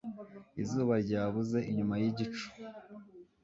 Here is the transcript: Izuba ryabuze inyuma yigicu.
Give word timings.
Izuba 0.61 0.93
ryabuze 1.05 1.57
inyuma 1.69 1.93
yigicu. 2.01 2.45